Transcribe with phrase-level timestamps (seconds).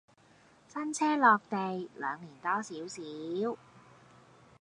[0.67, 1.55] 新車落地
[1.95, 3.03] 兩年多少少